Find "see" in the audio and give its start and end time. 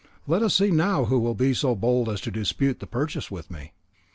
0.55-0.71